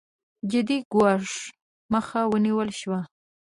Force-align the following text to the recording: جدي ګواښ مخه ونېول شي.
جدي 0.51 0.77
ګواښ 0.91 1.27
مخه 1.93 2.21
ونېول 2.31 2.69
شي. 2.79 2.97